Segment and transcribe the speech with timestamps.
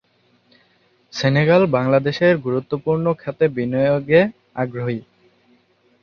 [1.13, 4.21] Senegal বাংলাদেশের গুরুত্বপূর্ণ খাতে বিনিয়োগে
[4.55, 4.99] আগ্রহী।